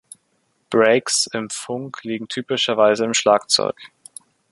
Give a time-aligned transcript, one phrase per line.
[0.71, 3.77] Breaks im Funk liegen typischerweise im Schlagzeug.